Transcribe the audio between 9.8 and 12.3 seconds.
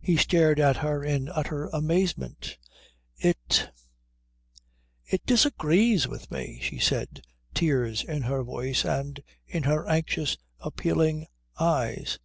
anxious, appealing eyes.